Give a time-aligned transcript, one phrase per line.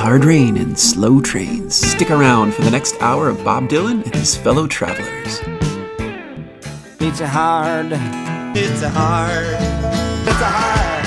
[0.00, 1.74] hard rain and slow trains.
[1.74, 5.40] Stick around for the next hour of Bob Dylan and his fellow travelers.
[6.98, 7.88] It's a hard.
[8.56, 9.44] It's a hard.
[10.26, 11.04] It's a hard.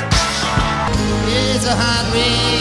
[1.28, 2.54] It's a hard rain.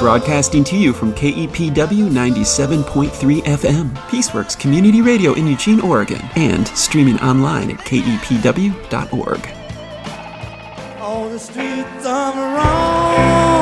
[0.00, 7.18] Broadcasting to you from KEPW 97.3 FM, Peaceworks Community Radio in Eugene, Oregon, and streaming
[7.18, 9.57] online at kepw.org.
[11.38, 13.57] The streets of Rome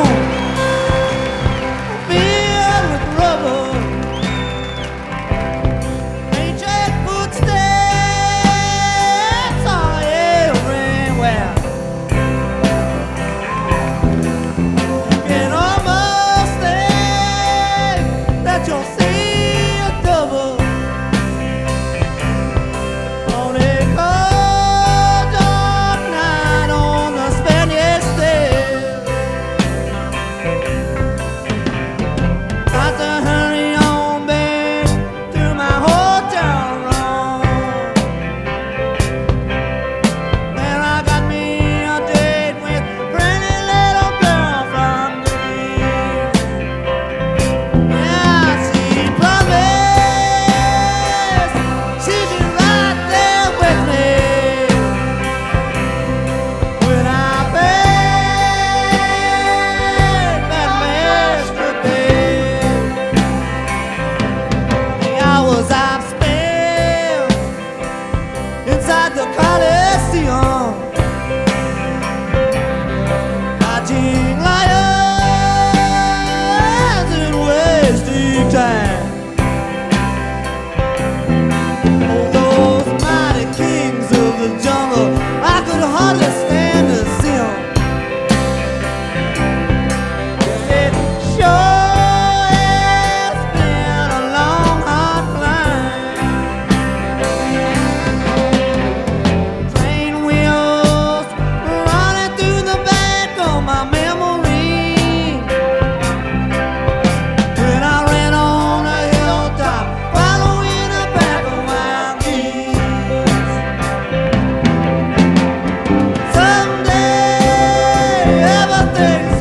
[118.47, 119.36] never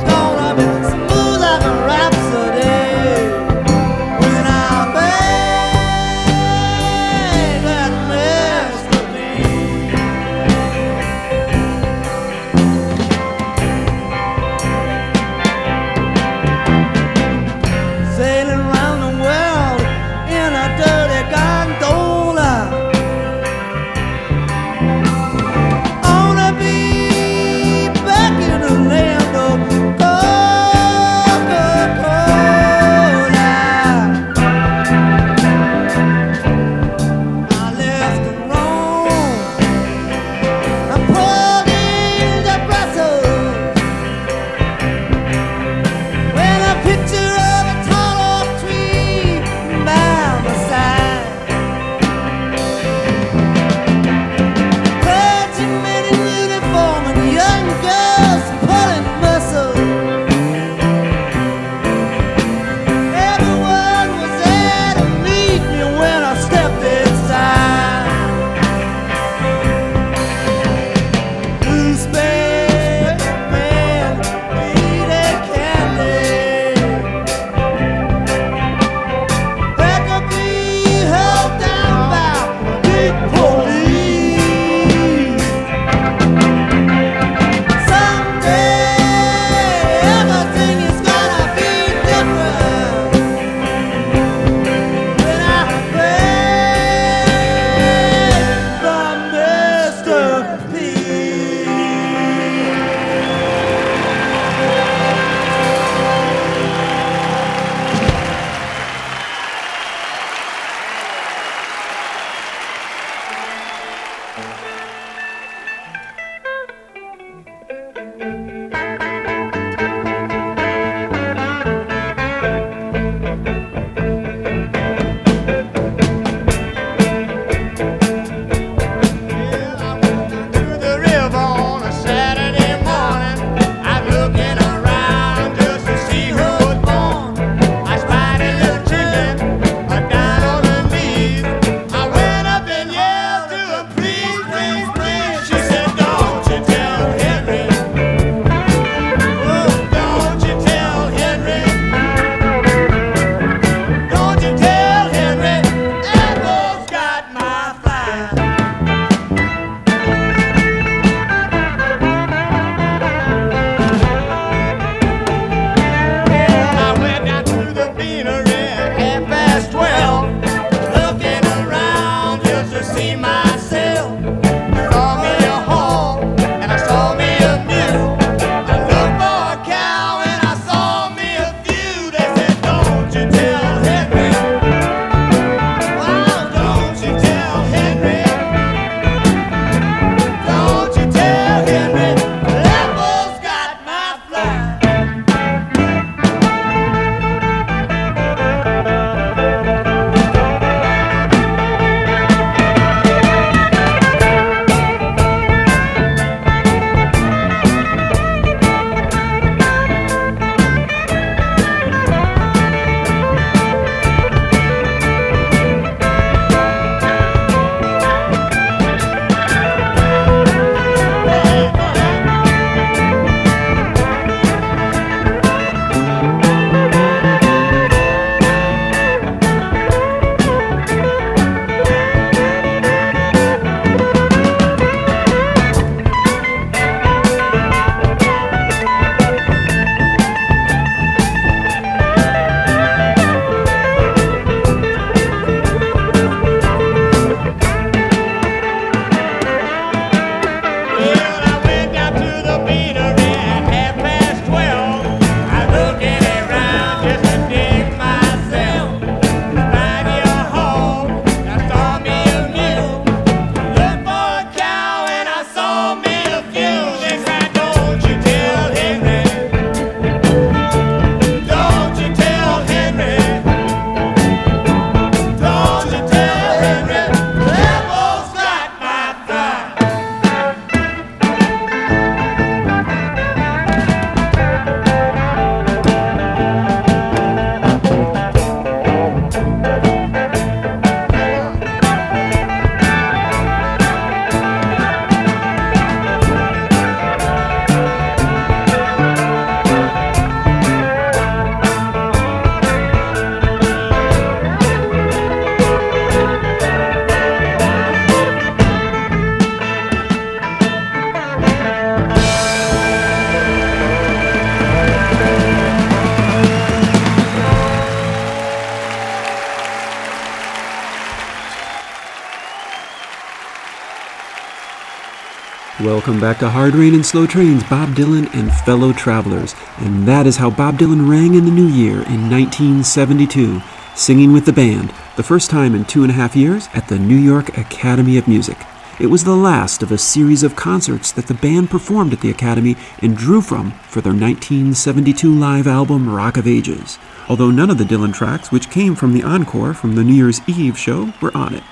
[325.86, 329.54] Welcome back to Hard Rain and Slow Trains, Bob Dylan and fellow travelers.
[329.78, 333.62] And that is how Bob Dylan rang in the new year in 1972,
[333.94, 336.98] singing with the band, the first time in two and a half years at the
[336.98, 338.58] New York Academy of Music.
[339.00, 342.32] It was the last of a series of concerts that the band performed at the
[342.32, 346.98] Academy and drew from for their 1972 live album Rock of Ages,
[347.30, 350.42] although none of the Dylan tracks, which came from the encore from the New Year's
[350.50, 351.64] Eve show, were on it.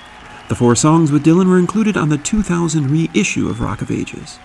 [0.46, 4.38] The four songs with Dylan were included on the 2000 reissue of Rock of Ages.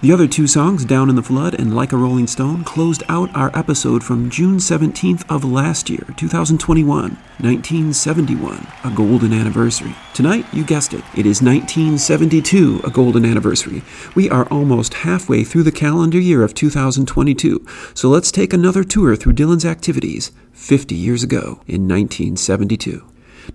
[0.00, 3.34] The other two songs, Down in the Flood and Like a Rolling Stone, closed out
[3.34, 7.02] our episode from June 17th of last year, 2021,
[7.40, 9.96] 1971, a golden anniversary.
[10.14, 13.82] Tonight, you guessed it, it is 1972, a golden anniversary.
[14.14, 19.16] We are almost halfway through the calendar year of 2022, so let's take another tour
[19.16, 23.04] through Dylan's activities 50 years ago in 1972.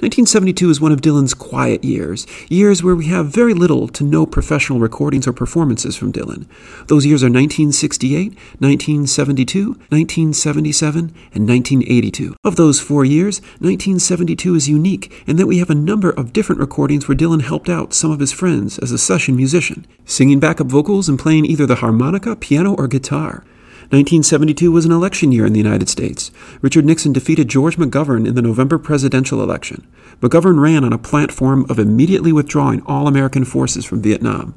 [0.02, 4.26] 1972 is one of Dylan's quiet years, years where we have very little to no
[4.26, 6.48] professional recordings or performances from Dylan.
[6.88, 11.00] Those years are 1968, 1972, 1977,
[11.34, 12.36] and 1982.
[12.44, 16.60] Of those four years, 1972 is unique in that we have a number of different
[16.60, 20.68] recordings where Dylan helped out some of his friends as a session musician, singing backup
[20.68, 23.46] vocals and playing either the harmonica, piano, or guitar.
[23.92, 26.32] 1972 was an election year in the United States.
[26.62, 29.86] Richard Nixon defeated George McGovern in the November presidential election.
[30.22, 34.56] McGovern ran on a platform of immediately withdrawing all American forces from Vietnam.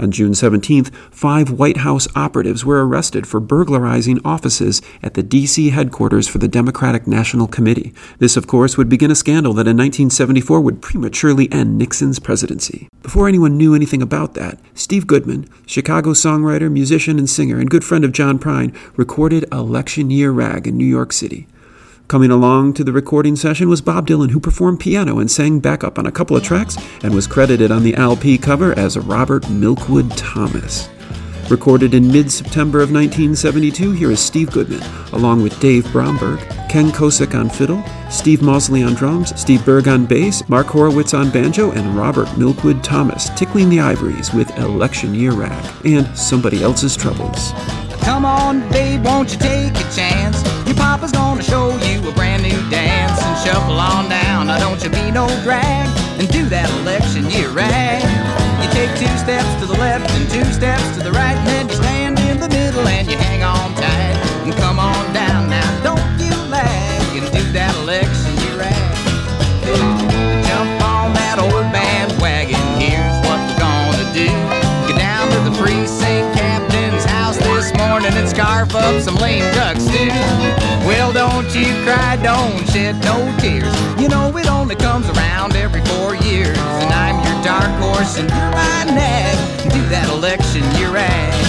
[0.00, 5.70] On June 17th, five White House operatives were arrested for burglarizing offices at the D.C.
[5.70, 7.92] headquarters for the Democratic National Committee.
[8.18, 12.88] This, of course, would begin a scandal that in 1974 would prematurely end Nixon's presidency.
[13.02, 17.84] Before anyone knew anything about that, Steve Goodman, Chicago songwriter, musician, and singer, and good
[17.84, 21.46] friend of John Prine, recorded Election Year Rag in New York City.
[22.10, 25.96] Coming along to the recording session was Bob Dylan, who performed piano and sang backup
[25.96, 30.12] on a couple of tracks and was credited on the LP cover as Robert Milkwood
[30.16, 30.88] Thomas.
[31.48, 36.90] Recorded in mid September of 1972, here is Steve Goodman, along with Dave Bromberg, Ken
[36.90, 41.70] Kosek on fiddle, Steve Mosley on drums, Steve Burgh on bass, Mark Horowitz on banjo,
[41.70, 47.52] and Robert Milkwood Thomas tickling the ivories with Election Year Rag and Somebody Else's Troubles.
[48.02, 50.59] Come on, babe, won't you take a chance?
[50.80, 54.46] Papa's gonna show you a brand new dance and shuffle on down.
[54.46, 55.86] Now don't you be no drag
[56.18, 58.00] and do that election year rag.
[58.64, 61.68] You take two steps to the left and two steps to the right, and then
[61.68, 65.50] you stand in the middle and you hang on tight and come on down.
[65.50, 68.90] Now don't you lag and do that election year rag.
[70.48, 72.56] Jump on that old bandwagon.
[72.80, 74.28] Here's what we're gonna do.
[74.88, 79.76] Get down to the precinct captain's house this morning and scarf up some lame duck
[79.76, 80.08] stew.
[81.12, 83.74] Don't you cry, don't shed no tears.
[84.00, 86.56] You know it only comes around every four years.
[86.56, 89.72] And I'm your dark horse and you're my nag.
[89.72, 91.39] Do that election year rag.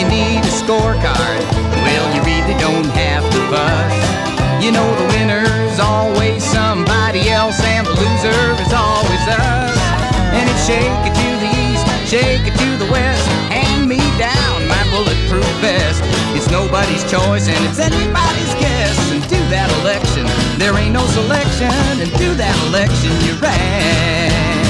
[0.00, 1.44] You need a scorecard,
[1.84, 4.64] well, you really don't have to fuss.
[4.64, 9.76] You know the winner's always somebody else, and the loser is always us.
[10.32, 14.66] And it's shake it to the east, shake it to the west, hand me down
[14.72, 16.00] my bulletproof vest.
[16.32, 18.96] It's nobody's choice, and it's anybody's guess.
[19.12, 20.24] And do that election,
[20.56, 21.68] there ain't no selection,
[22.00, 24.69] and do that election, you're right.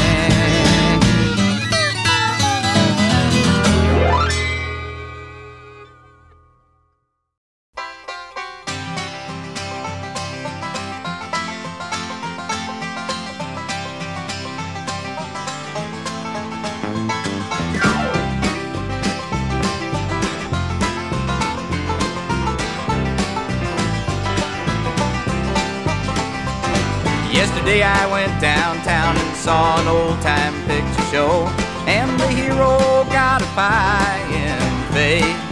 [31.10, 31.50] Show,
[31.90, 32.78] and the hero
[33.10, 34.62] got a pie in
[34.94, 35.42] face.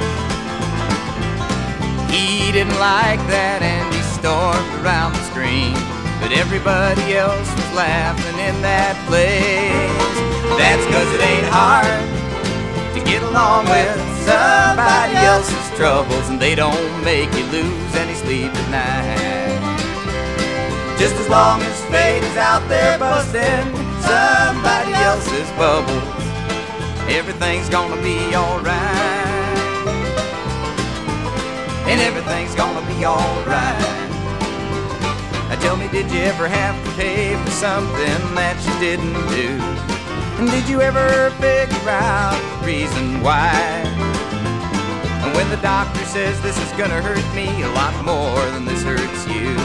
[2.07, 5.75] He didn't like that and he stormed around the screen,
[6.23, 9.99] but everybody else was laughing in that place.
[10.55, 12.07] That's cause it ain't hard
[12.95, 18.55] to get along with somebody else's troubles, and they don't make you lose any sleep
[18.55, 19.59] at night.
[20.99, 26.03] Just as long as fate is out there busting somebody else's bubbles,
[27.09, 29.27] everything's gonna be alright.
[31.91, 34.11] And everything's gonna be alright.
[35.49, 39.51] Now tell me, did you ever have to pay for something that you didn't do?
[40.39, 43.51] And did you ever figure out the reason why?
[45.23, 48.83] And when the doctor says this is gonna hurt me a lot more than this
[48.83, 49.57] hurts you,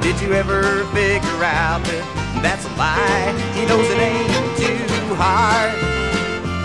[0.00, 3.32] did you ever figure out that that's a lie?
[3.54, 5.72] He knows it ain't too hard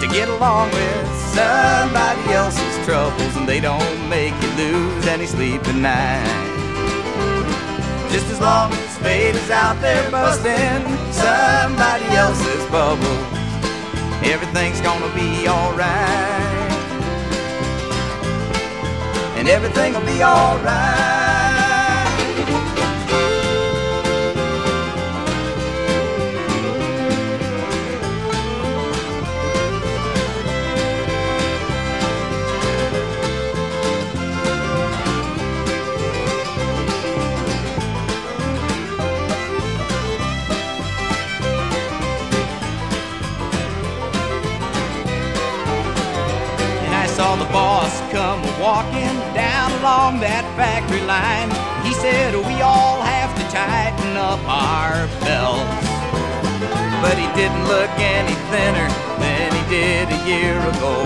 [0.01, 5.61] to get along with somebody else's troubles, and they don't make you lose any sleep
[5.67, 6.57] at night.
[8.11, 10.81] Just as long as fate is out there busting
[11.11, 13.17] somebody else's bubble,
[14.23, 16.57] everything's gonna be alright.
[19.37, 21.16] And everything'll be alright.
[47.39, 51.49] The boss come walking down along that factory line.
[51.85, 55.85] He said, We all have to tighten up our belts.
[56.97, 58.89] But he didn't look any thinner
[59.21, 60.97] than he did a year ago.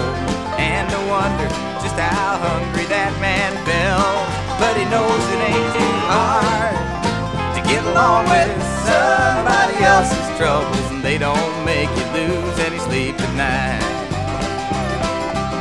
[0.56, 1.48] And no wonder
[1.84, 4.24] just how hungry that man felt.
[4.56, 6.80] But he knows it ain't too hard
[7.56, 8.52] to get along with
[8.88, 14.01] somebody else's troubles, and they don't make you lose any sleep at night.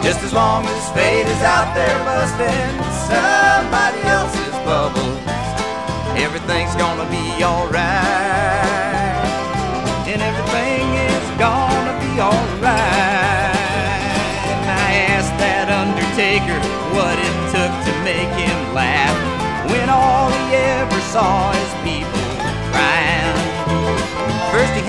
[0.02, 2.72] Just as long as fate is out there busting
[3.04, 5.20] somebody else's bubbles,
[6.16, 8.00] everything's gonna be alright.
[10.08, 13.52] And everything is gonna be alright.
[14.64, 16.58] I asked that undertaker
[16.96, 19.16] what it took to make him laugh
[19.70, 21.79] when all he ever saw is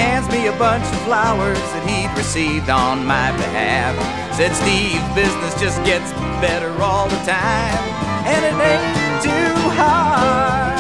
[0.02, 3.94] hands me a bunch of flowers that he'd received on my behalf.
[4.34, 6.10] Said Steve, business just gets
[6.42, 7.82] better all the time.
[8.26, 10.74] And it ain't too hard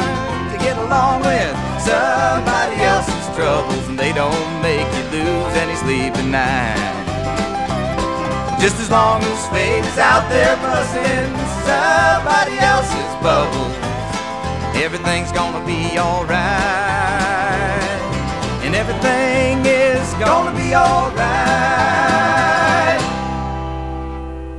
[0.50, 1.54] to get along with
[1.86, 3.86] somebody else's troubles.
[3.90, 6.90] And they don't make you lose any sleep at night.
[8.58, 11.30] Just as long as fate is out there busting
[11.70, 13.78] somebody else's bubbles,
[14.82, 16.91] everything's gonna be alright
[18.74, 21.20] and everything is gonna be alright.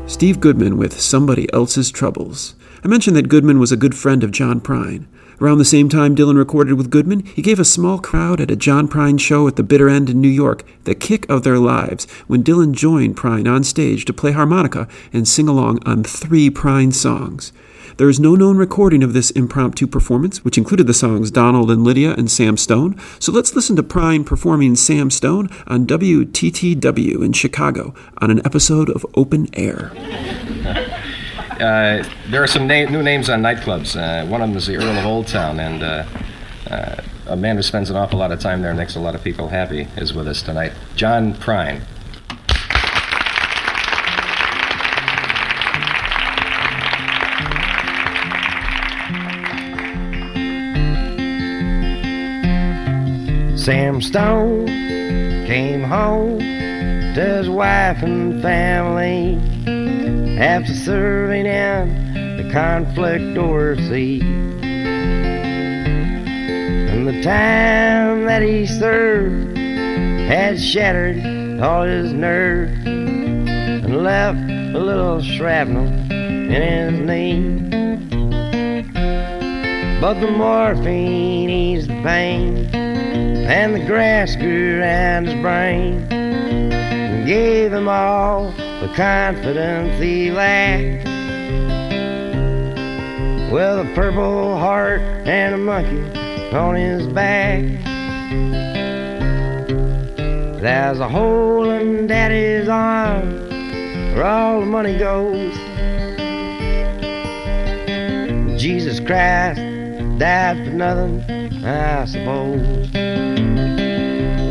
[0.07, 2.55] Steve Goodman with Somebody Else's Troubles.
[2.85, 5.07] I mentioned that Goodman was a good friend of John Prine.
[5.41, 8.57] Around the same time Dylan recorded with Goodman, he gave a small crowd at a
[8.57, 12.07] John Prine show at the Bitter End in New York the kick of their lives
[12.27, 16.93] when Dylan joined Prine on stage to play harmonica and sing along on three Prine
[16.93, 17.51] songs.
[17.97, 21.85] There is no known recording of this impromptu performance, which included the songs Donald and
[21.85, 22.99] Lydia and Sam Stone.
[23.19, 28.89] So let's listen to Prine performing Sam Stone on WTTW in Chicago on an episode
[28.91, 29.93] of Open Air.
[31.53, 33.95] Uh, there are some na- new names on nightclubs.
[33.95, 36.05] Uh, one of them is the Earl of Old Town, and uh,
[36.69, 36.97] uh,
[37.29, 39.23] a man who spends an awful lot of time there and makes a lot of
[39.23, 40.73] people happy is with us tonight.
[40.97, 41.83] John Prine.
[53.63, 54.67] Sam Stone
[55.47, 59.37] came home to his wife and family
[60.37, 64.21] after serving in the conflict overseas.
[66.91, 75.23] And the time that he served had shattered all his nerves and left a little
[75.23, 77.61] shrapnel in his knee.
[80.01, 82.92] But the morphine eased the pain
[83.47, 91.05] and the grass grew around his brain and gave him all the confidence he lacked.
[93.53, 96.21] With a purple heart and a monkey
[96.57, 97.63] on his back.
[100.61, 103.49] There's a hole in daddy's arm
[104.15, 105.53] where all the money goes.
[108.61, 109.61] Jesus Christ
[110.19, 113.12] died for nothing, I suppose.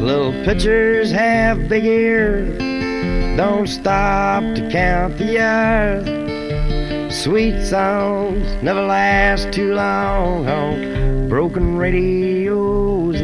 [0.01, 2.57] Little pitchers have big ears,
[3.37, 7.13] don't stop to count the years.
[7.13, 13.19] Sweet songs never last too long on broken radios.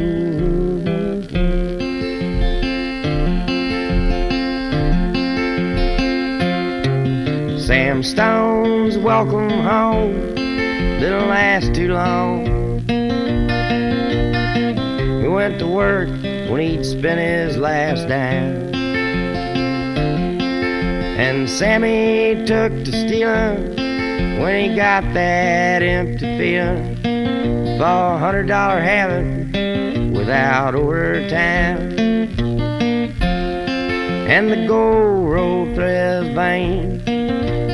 [7.66, 12.57] Sam Stone's welcome home didn't last too long.
[15.38, 16.10] Went to work
[16.50, 18.74] when he'd spent his last dime.
[21.26, 23.76] And Sammy took to stealing
[24.42, 26.96] when he got that empty feeling
[27.78, 31.94] for a hundred dollar habit without overtime.
[34.34, 37.08] And the gold rolled through his veins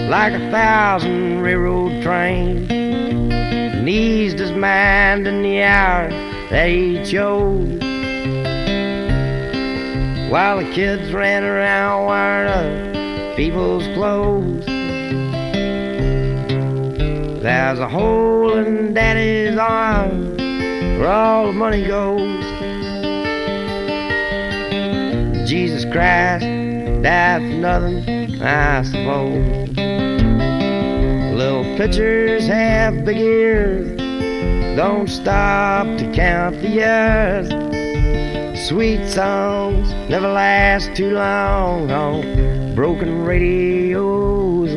[0.10, 2.70] like a thousand railroad trains.
[2.70, 7.80] And eased his mind in the hour he chose.
[10.32, 14.66] While the kids ran around wiring up people's clothes.
[17.42, 22.44] There's a hole in daddy's arm where all the money goes.
[25.50, 26.46] Jesus Christ
[27.04, 29.70] died for nothing, I suppose.
[31.36, 33.93] Little pitchers have big ears,
[34.76, 37.48] don't stop to count the years.
[38.68, 44.72] Sweet songs never last too long on broken radios.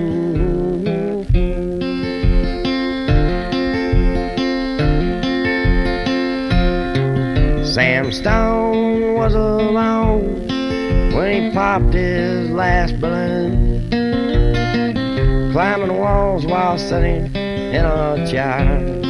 [7.72, 10.46] Sam Stone was alone
[11.14, 13.88] when he popped his last balloon,
[15.52, 19.05] climbing walls while sitting in a chair.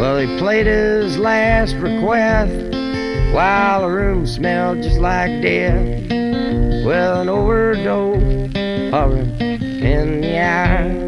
[0.00, 2.54] Well, he played his last request
[3.34, 6.08] while the room smelled just like death.
[6.86, 8.50] Well, an overdose
[8.90, 11.06] hovering in the air.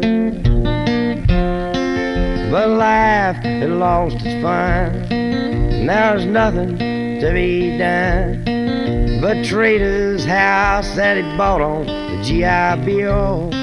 [2.51, 8.43] But life had lost its fun, and there's nothing to be done.
[9.21, 13.62] But trade his house that he bought on the GI Bill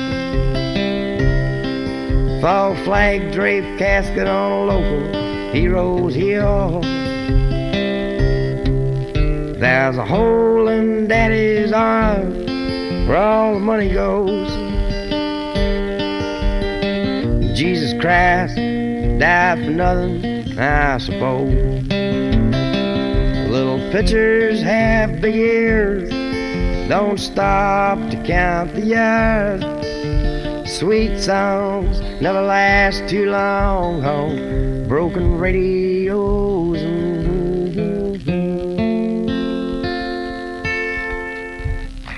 [2.44, 6.80] a flag draped casket on a local hero's hill.
[9.58, 12.46] There's a hole in daddy's arm
[13.06, 14.50] where all the money goes.
[17.56, 21.88] Jesus Christ died for nothing, I suppose.
[23.50, 26.08] Little pitchers have big ears,
[26.88, 29.62] don't stop to count the years.
[30.78, 31.89] Sweet songs
[32.20, 36.78] never last too long on broken radios.
[36.78, 37.20] Mm-hmm.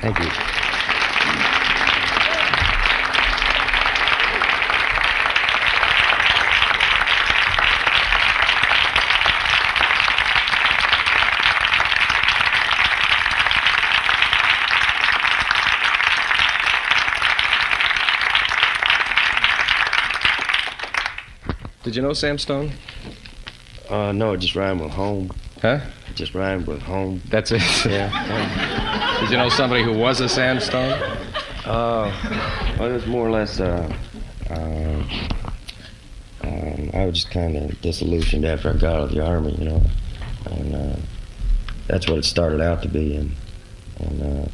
[0.01, 0.42] Thank you.
[21.93, 22.73] Did you know Sam Stone?
[23.91, 25.31] Uh, no, it just rhymed with home.
[25.61, 25.81] Huh?
[26.09, 27.21] It just rhymed with home.
[27.29, 27.61] That's it.
[27.85, 29.21] Yeah.
[29.21, 30.93] Did you know somebody who was a Sam Stone?
[31.67, 32.11] Uh,
[32.79, 33.61] well, it was more or less.
[33.61, 33.95] Uh,
[34.49, 35.05] uh,
[36.45, 39.67] um, I was just kind of disillusioned after I got out of the army, you
[39.67, 39.83] know,
[40.47, 40.97] and uh,
[41.89, 43.33] that's what it started out to be, and
[43.99, 44.49] and uh,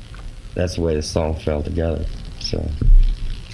[0.57, 2.05] that's the way the song fell together.
[2.40, 2.68] So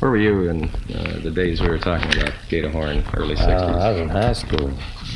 [0.04, 0.64] Where were you in
[0.94, 3.48] uh, the days we were talking about Gate of Horn, early 60s?
[3.48, 4.70] uh, I was in high school.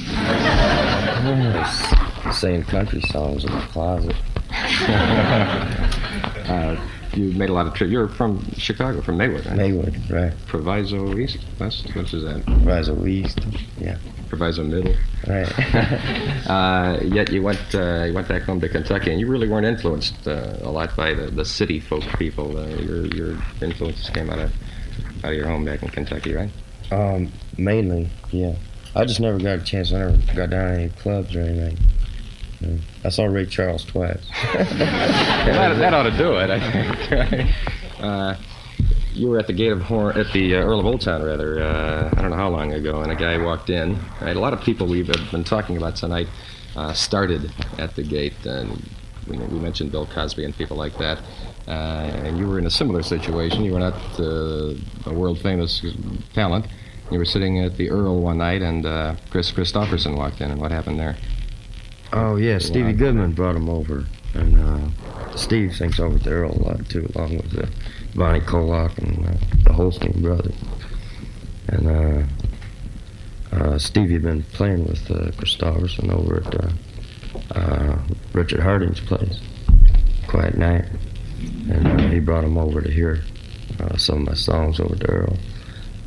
[0.09, 1.61] I
[2.25, 4.17] was country songs in the closet.
[6.49, 6.81] Uh,
[7.13, 7.93] you made a lot of trips.
[7.93, 9.57] You're from Chicago, from Maywood, right?
[9.57, 10.33] Maywood, right?
[10.47, 11.95] Proviso East, West?
[11.95, 12.47] Which is that?
[12.47, 13.41] Proviso East,
[13.77, 13.99] yeah,
[14.31, 14.95] Proviso Middle.
[15.27, 15.53] right.
[16.49, 19.67] Uh, yet you went uh, you went back home to Kentucky, and you really weren't
[19.67, 22.57] influenced uh, a lot by the, the city folk people.
[22.57, 24.51] Uh, your your influences came out of
[25.25, 26.51] out of your home back in Kentucky, right?
[26.91, 28.55] Um, mainly, yeah.
[28.95, 29.93] I just never got a chance.
[29.93, 31.79] I never got down to any clubs or anything.
[32.61, 32.81] Mm.
[33.05, 34.27] I saw Ray Charles twice.
[34.55, 37.55] that, that ought to do it, I think.
[38.01, 38.35] uh,
[39.13, 41.63] you were at the gate of Horn, at the uh, Earl of Old Town, rather.
[41.63, 43.99] Uh, I don't know how long ago, and a guy walked in.
[44.21, 44.37] Right?
[44.37, 46.29] A lot of people we've uh, been talking about tonight
[46.77, 48.83] uh, started at the gate, and
[49.29, 51.21] we, we mentioned Bill Cosby and people like that.
[51.69, 53.63] Uh, and you were in a similar situation.
[53.63, 54.75] You were not uh,
[55.07, 55.85] a world famous
[56.33, 56.67] talent.
[57.11, 60.61] You were sitting at the Earl one night, and uh, Kris Kristofferson walked in, and
[60.61, 61.17] what happened there?
[62.13, 66.53] oh yeah, Stevie Goodman brought him over, and uh, Steve sings over at the Earl
[66.53, 67.67] a lot too, along with uh,
[68.15, 69.33] Bonnie Koloc and uh,
[69.65, 70.55] the Holstein brothers.
[71.69, 71.87] And
[73.53, 77.99] uh, uh, Stevie had been playing with uh, Kristofferson over at uh, uh,
[78.33, 79.41] Richard Harding's place,
[80.29, 80.87] Quiet Knight,
[81.71, 83.21] and uh, he brought him over to hear
[83.81, 85.37] uh, some of my songs over the Earl.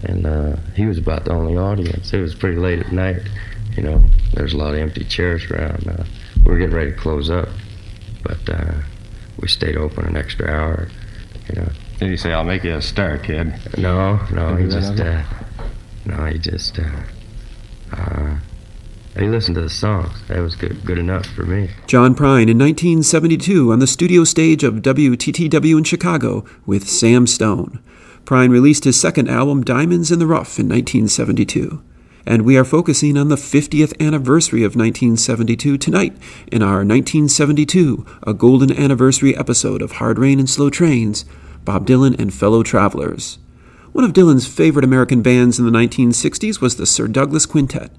[0.03, 2.11] And uh, he was about the only audience.
[2.13, 3.21] It was pretty late at night,
[3.77, 5.87] You know, there's a lot of empty chairs around.
[5.87, 6.03] Uh,
[6.43, 7.49] we were getting ready to close up,
[8.23, 8.73] but uh,
[9.39, 10.89] we stayed open an extra hour.
[11.49, 11.69] You know.
[11.99, 13.53] Did he say, I'll make you a star, kid?
[13.77, 15.23] No, no, he just, uh,
[16.05, 16.79] no, he just,
[19.21, 20.21] he listened to the songs.
[20.27, 21.69] That was good, good enough for me.
[21.87, 27.81] John Prine in 1972 on the studio stage of WTTW in Chicago with Sam Stone.
[28.25, 31.83] Prine released his second album, Diamonds in the Rough, in 1972.
[32.25, 36.15] And we are focusing on the 50th anniversary of 1972 tonight
[36.51, 41.25] in our 1972, a golden anniversary episode of Hard Rain and Slow Trains,
[41.65, 43.39] Bob Dylan and Fellow Travelers.
[43.91, 47.91] One of Dylan's favorite American bands in the 1960s was the Sir Douglas Quintet.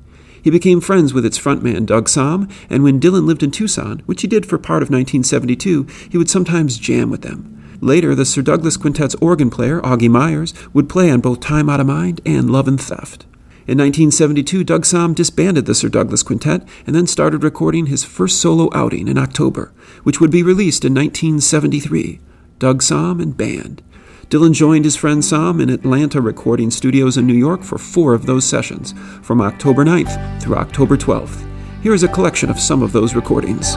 [0.43, 4.23] He became friends with its frontman, Doug Sahm, and when Dylan lived in Tucson, which
[4.23, 7.79] he did for part of 1972, he would sometimes jam with them.
[7.81, 11.81] Later, the Sir Douglas Quintet's organ player, Augie Myers, would play on both Time Out
[11.81, 13.25] of Mind and Love and Theft.
[13.65, 18.41] In 1972, Doug Sahm disbanded the Sir Douglas Quintet and then started recording his first
[18.41, 22.19] solo outing in October, which would be released in 1973
[22.59, 23.83] Doug Somm and Band.
[24.33, 28.25] Dylan joined his friend Sahm in Atlantic recording studios in New York for four of
[28.25, 31.47] those sessions, from October 9th through October 12th.
[31.83, 33.77] Here is a collection of some of those recordings.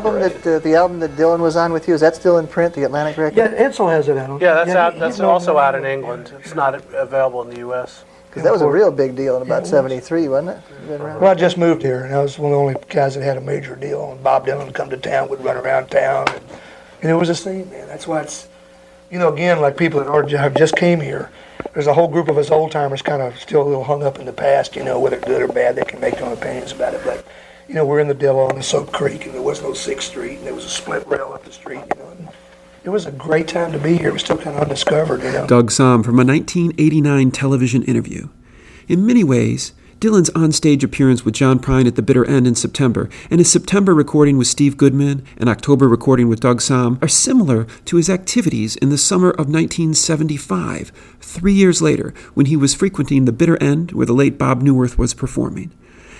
[0.00, 2.38] The album that uh, the album that Dylan was on with you is that still
[2.38, 2.74] in print?
[2.74, 3.36] The Atlantic record.
[3.36, 4.40] Yeah, Edsel has it out.
[4.40, 4.98] Yeah, that's Yeah, out.
[4.98, 5.84] That's no, also out in.
[5.84, 6.32] England.
[6.40, 8.04] It's not available in the U.S.
[8.28, 9.70] Because that was a real big deal in about was.
[9.70, 10.98] '73, wasn't it?
[10.98, 13.36] Well, I just moved here, and I was one of the only guys that had
[13.36, 14.12] a major deal.
[14.12, 16.42] And Bob Dylan would come to town, would run around town, and,
[17.02, 17.86] and it was a scene, man.
[17.86, 18.48] That's why it's,
[19.10, 21.30] you know, again, like people that are, have just came here.
[21.74, 24.18] There's a whole group of us old timers kind of still a little hung up
[24.18, 26.72] in the past, you know, whether good or bad, they can make their own opinions
[26.72, 27.02] about it.
[27.04, 27.24] But,
[27.68, 30.10] you know, we're in the Dillo on the Soap Creek, and there was no Sixth
[30.10, 32.32] Street, and there was a split rail up the street, you know.
[32.84, 34.08] It was a great time to be here.
[34.08, 35.46] It was still kind of undiscovered, you know.
[35.46, 38.28] Doug Sahm from a 1989 television interview.
[38.88, 43.08] In many ways, Dylan's onstage appearance with John Prine at the bitter end in September
[43.30, 47.64] and his September recording with Steve Goodman and October recording with Doug Sahm are similar
[47.86, 53.24] to his activities in the summer of 1975, three years later, when he was frequenting
[53.24, 55.72] the bitter end where the late Bob Neuwirth was performing.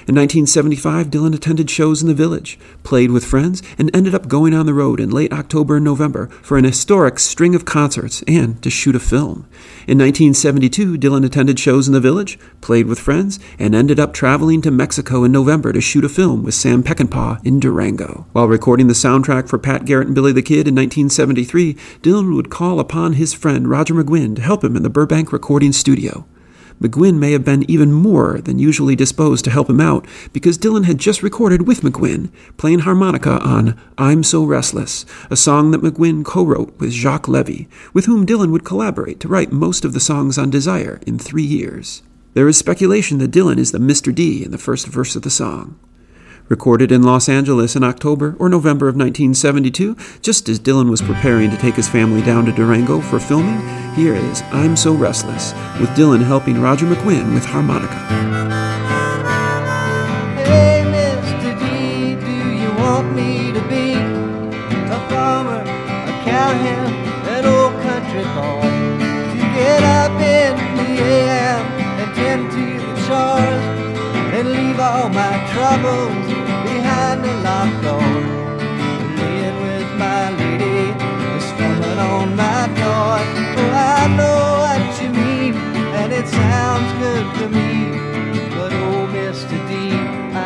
[0.07, 4.53] In 1975, Dylan attended shows in the village, played with friends, and ended up going
[4.53, 8.63] on the road in late October and November for an historic string of concerts and
[8.63, 9.49] to shoot a film.
[9.87, 14.61] In 1972, Dylan attended shows in the village, played with friends, and ended up traveling
[14.61, 18.27] to Mexico in November to shoot a film with Sam Peckinpah in Durango.
[18.33, 22.51] While recording the soundtrack for Pat Garrett and Billy the Kid in 1973, Dylan would
[22.51, 26.27] call upon his friend Roger McGuinn to help him in the Burbank recording studio.
[26.81, 30.85] McGuinn may have been even more than usually disposed to help him out because Dylan
[30.85, 36.25] had just recorded with McGuinn, playing harmonica on I'm So Restless, a song that McGuinn
[36.25, 40.01] co wrote with Jacques Levy, with whom Dylan would collaborate to write most of the
[40.01, 42.03] songs on Desire in three years.
[42.35, 44.13] There is speculation that Dylan is the Mr.
[44.13, 45.79] D in the first verse of the song.
[46.49, 51.51] Recorded in Los Angeles in October or November of 1972, just as Dylan was preparing
[51.51, 55.89] to take his family down to Durango for filming, here is I'm So Restless, with
[55.91, 58.84] Dylan helping Roger McGuinn with harmonica.
[74.95, 76.27] All my troubles
[76.71, 78.15] behind the locked door.
[79.19, 80.83] Laying with my lady,
[81.49, 83.23] strumming on my toy.
[83.61, 85.55] Oh, I know what you mean,
[86.01, 87.71] and it sounds good to me.
[88.57, 89.57] But oh, Mr.
[89.69, 89.73] D,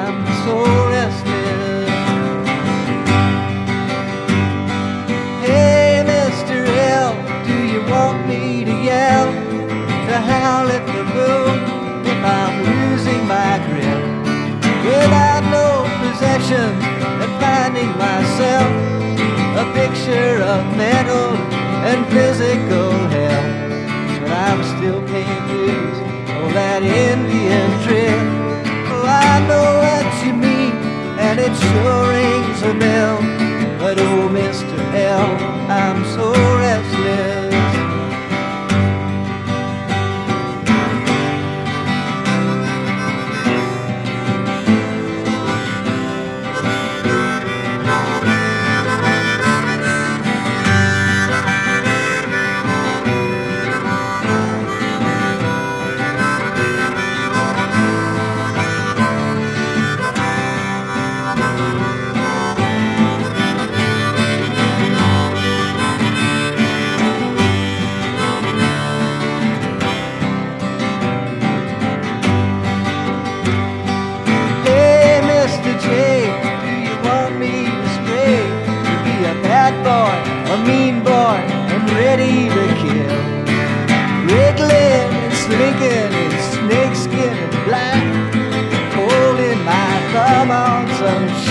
[0.01, 0.55] I'm so
[0.95, 1.91] restless.
[5.45, 6.57] Hey, Mr.
[7.03, 7.13] L,
[7.49, 9.29] do you want me to yell,
[10.09, 11.57] to howl at the moon
[12.13, 13.88] if I'm losing my grip?
[16.21, 18.69] And finding myself
[19.57, 21.37] a picture of mental
[21.87, 24.21] and physical health.
[24.21, 25.99] But I'm still paying dues
[26.43, 28.19] on that Indian trip.
[28.91, 30.73] Oh, I know what you mean,
[31.21, 33.19] and it sure rings a bell.
[33.79, 34.77] But oh, Mr.
[34.95, 35.37] L,
[35.71, 37.48] I'm so restless.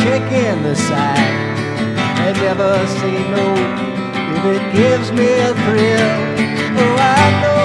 [0.08, 1.36] Chick in the side.
[2.26, 3.46] I never say no
[4.36, 6.12] if it gives me a thrill.
[6.80, 7.57] Oh, I know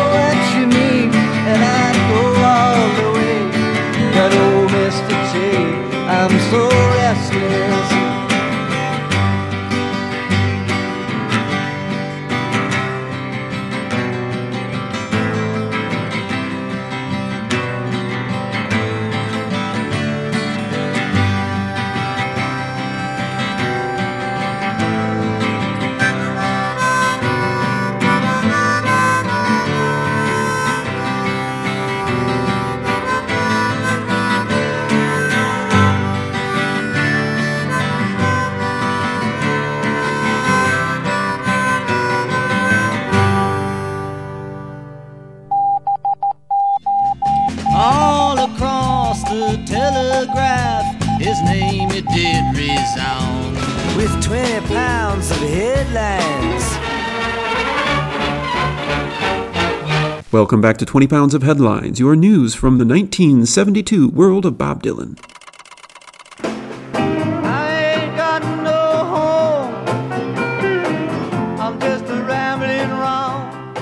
[60.53, 64.83] Welcome back to 20 Pounds of Headlines, your news from the 1972 world of Bob
[64.83, 65.32] Dylan.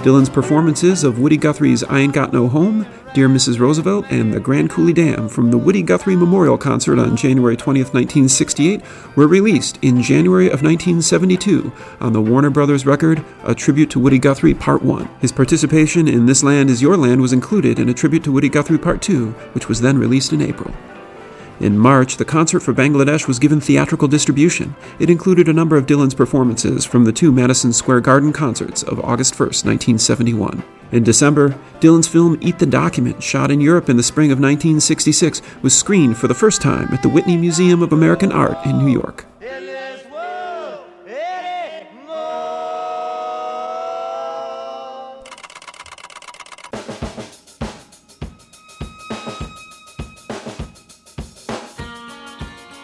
[0.00, 3.58] Dylan's performances of Woody Guthrie's I Ain't Got No Home, Dear Mrs.
[3.58, 7.80] Roosevelt, and The Grand Coulee Dam from the Woody Guthrie Memorial Concert on January 20,
[7.80, 8.80] 1968
[9.14, 11.70] were released in January of 1972
[12.00, 15.06] on the Warner Brothers record A Tribute to Woody Guthrie Part 1.
[15.20, 18.48] His participation in This Land Is Your Land was included in A Tribute to Woody
[18.48, 20.72] Guthrie Part 2, which was then released in April.
[21.60, 24.74] In March, the concert for Bangladesh was given theatrical distribution.
[24.98, 28.98] It included a number of Dylan's performances from the two Madison Square Garden concerts of
[29.00, 30.64] August 1st, 1971.
[30.90, 35.42] In December, Dylan's film Eat the Document, shot in Europe in the spring of 1966,
[35.60, 38.90] was screened for the first time at the Whitney Museum of American Art in New
[38.90, 39.26] York.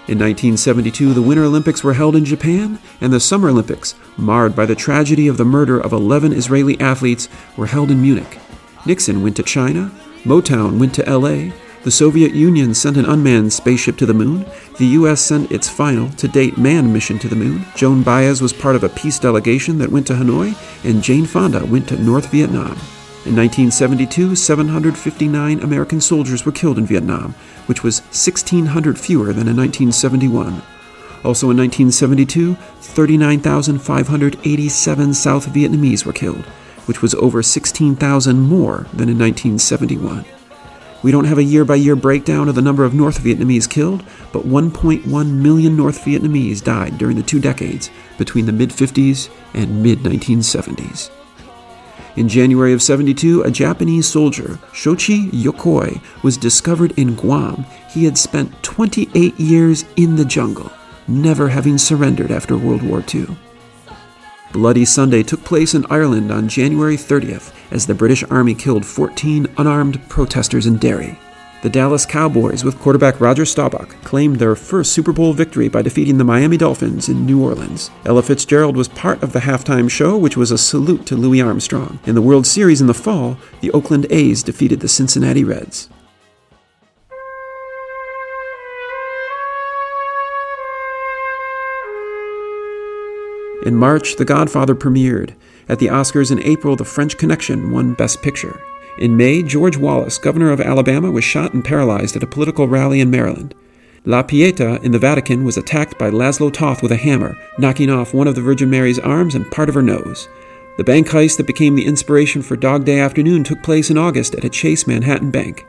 [0.09, 4.65] In 1972, the Winter Olympics were held in Japan, and the Summer Olympics, marred by
[4.65, 8.39] the tragedy of the murder of 11 Israeli athletes, were held in Munich.
[8.87, 9.91] Nixon went to China,
[10.23, 11.51] Motown went to LA,
[11.83, 14.47] the Soviet Union sent an unmanned spaceship to the moon,
[14.79, 18.53] the US sent its final, to date, manned mission to the moon, Joan Baez was
[18.53, 20.55] part of a peace delegation that went to Hanoi,
[20.85, 22.79] and Jane Fonda went to North Vietnam.
[23.27, 27.35] In 1972, 759 American soldiers were killed in Vietnam,
[27.67, 30.63] which was 1,600 fewer than in 1971.
[31.25, 36.45] Also in 1972, 39,587 South Vietnamese were killed,
[36.87, 40.25] which was over 16,000 more than in 1971.
[41.03, 44.05] We don't have a year by year breakdown of the number of North Vietnamese killed,
[44.33, 49.83] but 1.1 million North Vietnamese died during the two decades between the mid 50s and
[49.83, 51.11] mid 1970s.
[52.17, 57.67] In January of 72, a Japanese soldier, Shoichi Yokoi, was discovered in Guam.
[57.91, 60.73] He had spent 28 years in the jungle,
[61.07, 63.37] never having surrendered after World War II.
[64.51, 69.47] Bloody Sunday took place in Ireland on January 30th as the British Army killed 14
[69.59, 71.19] unarmed protesters in Derry.
[71.67, 76.17] The Dallas Cowboys, with quarterback Roger Staubach, claimed their first Super Bowl victory by defeating
[76.17, 77.91] the Miami Dolphins in New Orleans.
[78.05, 81.99] Ella Fitzgerald was part of the halftime show, which was a salute to Louis Armstrong.
[82.07, 85.89] In the World Series in the fall, the Oakland A's defeated the Cincinnati Reds.
[93.65, 95.35] In March, The Godfather premiered.
[95.69, 98.63] At the Oscars in April, The French Connection won Best Picture.
[98.99, 103.01] In May, George Wallace, governor of Alabama, was shot and paralyzed at a political rally
[103.01, 103.55] in Maryland.
[104.07, 108.15] La Pieta in the Vatican was attacked by Laszlo Toth with a hammer, knocking off
[108.15, 110.29] one of the Virgin Mary's arms and part of her nose.
[110.79, 114.35] The bank heist that became the inspiration for Dog Day Afternoon took place in August
[114.35, 115.67] at a Chase Manhattan bank.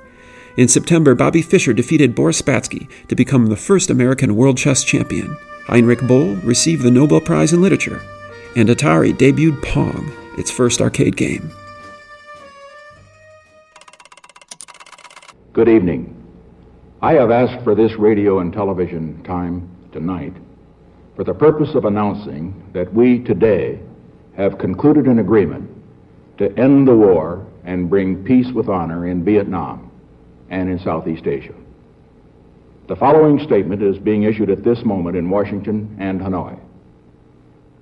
[0.55, 5.38] In September, Bobby Fischer defeated Boris Spassky to become the first American world chess champion.
[5.65, 8.01] Heinrich Boll received the Nobel Prize in Literature,
[8.55, 11.51] and Atari debuted Pong, its first arcade game.
[15.58, 16.16] Good evening.
[17.01, 20.34] I have asked for this radio and television time tonight
[21.16, 23.80] for the purpose of announcing that we today
[24.36, 25.68] have concluded an agreement
[26.38, 29.89] to end the war and bring peace with honor in Vietnam
[30.51, 31.55] and in Southeast Asia.
[32.88, 36.60] The following statement is being issued at this moment in Washington and Hanoi.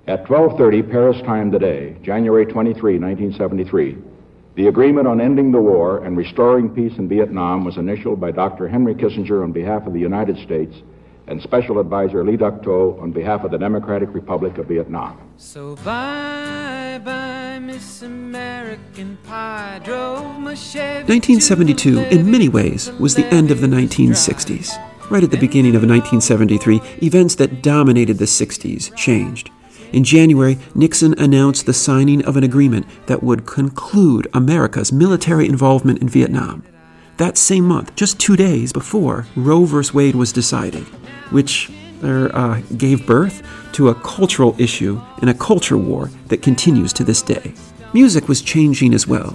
[0.06, 3.98] At 12:30 Paris time today, January 23, 1973,
[4.56, 8.66] the agreement on ending the war and restoring peace in Vietnam was initialed by Dr.
[8.66, 10.74] Henry Kissinger on behalf of the United States
[11.26, 15.20] and Special Advisor Le Duc Tho on behalf of the Democratic Republic of Vietnam.
[15.36, 19.80] So bye bye, Miss American Pie.
[19.84, 24.78] Drove my 1972, in many ways, was the end of the 1960s.
[25.10, 29.50] Right at the beginning of 1973, events that dominated the 60s changed.
[29.92, 36.00] In January, Nixon announced the signing of an agreement that would conclude America's military involvement
[36.00, 36.62] in Vietnam.
[37.16, 39.90] That same month, just two days before, Roe v.
[39.94, 40.84] Wade was decided,
[41.30, 41.70] which
[42.04, 47.04] er, uh, gave birth to a cultural issue and a culture war that continues to
[47.04, 47.54] this day.
[47.94, 49.34] Music was changing as well.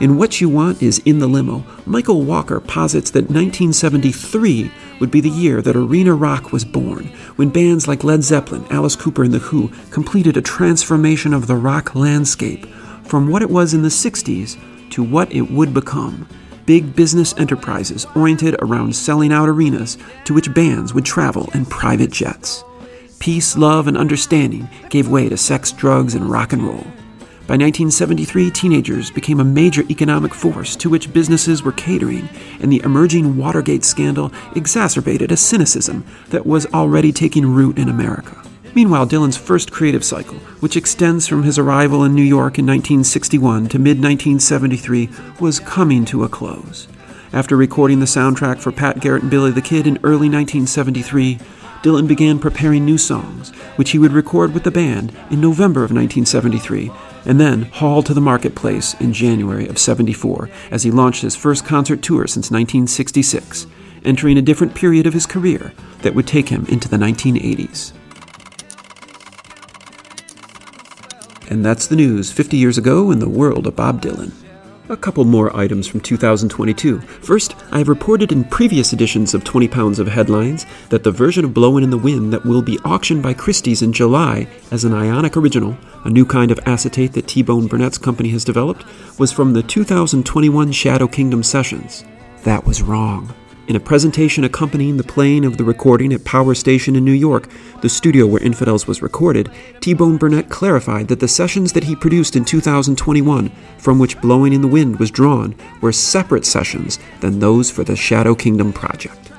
[0.00, 5.20] In What You Want Is in the Limo, Michael Walker posits that 1973 would be
[5.20, 9.32] the year that arena rock was born, when bands like Led Zeppelin, Alice Cooper, and
[9.32, 12.66] The Who completed a transformation of the rock landscape
[13.04, 14.58] from what it was in the 60s
[14.90, 16.28] to what it would become.
[16.66, 22.10] Big business enterprises oriented around selling out arenas to which bands would travel in private
[22.10, 22.64] jets.
[23.20, 26.84] Peace, love, and understanding gave way to sex, drugs, and rock and roll.
[27.46, 32.26] By 1973, teenagers became a major economic force to which businesses were catering,
[32.58, 38.42] and the emerging Watergate scandal exacerbated a cynicism that was already taking root in America.
[38.74, 43.68] Meanwhile, Dylan's first creative cycle, which extends from his arrival in New York in 1961
[43.68, 46.88] to mid 1973, was coming to a close.
[47.34, 51.38] After recording the soundtrack for Pat Garrett and Billy the Kid in early 1973,
[51.82, 55.92] Dylan began preparing new songs, which he would record with the band in November of
[55.92, 56.90] 1973,
[57.24, 61.64] and then haul to the marketplace in January of 74 as he launched his first
[61.64, 63.66] concert tour since 1966,
[64.04, 65.72] entering a different period of his career
[66.02, 67.92] that would take him into the 1980s.
[71.50, 74.32] And that's the news 50 years ago in the world of Bob Dylan.
[74.90, 77.00] A couple more items from 2022.
[77.00, 81.42] First, I have reported in previous editions of 20 Pounds of Headlines that the version
[81.42, 84.92] of Blowin' in the Wind that will be auctioned by Christie's in July as an
[84.92, 85.74] ionic original,
[86.04, 88.84] a new kind of acetate that T Bone Burnett's company has developed,
[89.18, 92.04] was from the 2021 Shadow Kingdom sessions.
[92.42, 93.34] That was wrong.
[93.66, 97.48] In a presentation accompanying the playing of the recording at Power Station in New York,
[97.80, 99.50] the studio where Infidels was recorded,
[99.80, 104.52] T Bone Burnett clarified that the sessions that he produced in 2021, from which Blowing
[104.52, 109.32] in the Wind was drawn, were separate sessions than those for the Shadow Kingdom project.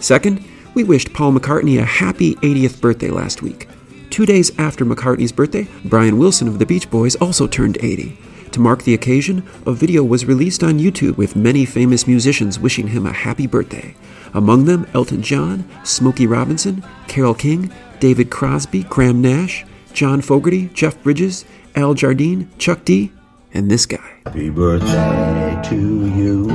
[0.00, 0.42] Second,
[0.72, 3.68] we wished Paul McCartney a happy 80th birthday last week.
[4.08, 8.16] Two days after McCartney's birthday, Brian Wilson of the Beach Boys also turned 80.
[8.52, 12.88] To mark the occasion, a video was released on YouTube with many famous musicians wishing
[12.88, 13.94] him a happy birthday.
[14.34, 21.00] Among them, Elton John, Smokey Robinson, Carole King, David Crosby, Graham Nash, John Fogerty, Jeff
[21.02, 21.44] Bridges,
[21.74, 23.12] Al Jardine, Chuck D,
[23.52, 24.20] and this guy.
[24.24, 26.48] Happy birthday to you.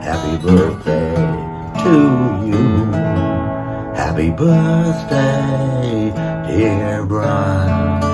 [0.00, 1.14] Happy birthday
[1.82, 2.92] to you.
[3.94, 6.12] Happy birthday,
[6.48, 8.13] dear Brian.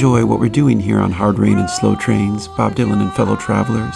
[0.00, 3.36] Enjoy what we're doing here on Hard Rain and Slow Trains, Bob Dylan and fellow
[3.36, 3.94] travelers,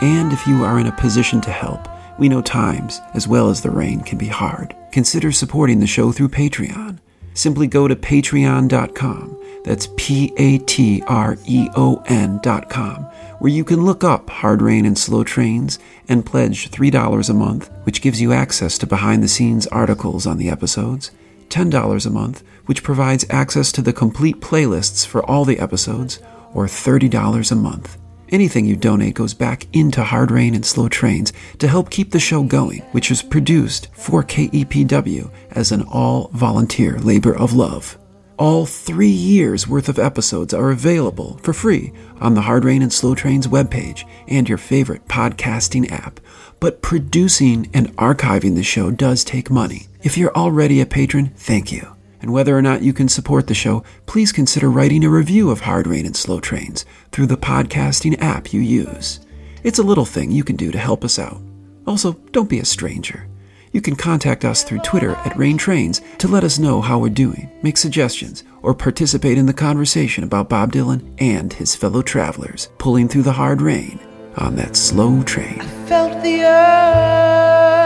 [0.00, 1.88] and if you are in a position to help,
[2.20, 4.76] we know times, as well as the rain, can be hard.
[4.92, 6.98] Consider supporting the show through Patreon.
[7.34, 9.42] Simply go to patreon.com.
[9.64, 13.02] That's P A T R E O N.com,
[13.40, 17.70] where you can look up Hard Rain and Slow Trains and pledge $3 a month,
[17.82, 21.10] which gives you access to behind the scenes articles on the episodes,
[21.50, 26.20] $10 a month, which provides access to the complete playlists for all the episodes,
[26.54, 27.98] or $30 a month.
[28.30, 32.20] Anything you donate goes back into Hard Rain and Slow Trains to help keep the
[32.20, 37.98] show going, which is produced for KEPW as an all volunteer labor of love.
[38.38, 42.92] All three years worth of episodes are available for free on the Hard Rain and
[42.92, 46.20] Slow Trains webpage and your favorite podcasting app.
[46.60, 49.88] But producing and archiving the show does take money.
[50.02, 51.94] If you're already a patron, thank you.
[52.22, 55.60] And whether or not you can support the show, please consider writing a review of
[55.60, 59.20] Hard Rain and Slow Trains through the podcasting app you use.
[59.62, 61.40] It's a little thing you can do to help us out.
[61.86, 63.26] Also, don't be a stranger.
[63.72, 67.10] You can contact us through Twitter at Rain Trains to let us know how we're
[67.10, 72.70] doing, make suggestions, or participate in the conversation about Bob Dylan and his fellow travelers
[72.78, 74.00] pulling through the hard rain
[74.38, 75.60] on that slow train.
[75.86, 77.79] felt the earth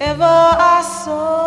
[0.00, 1.43] Ever I saw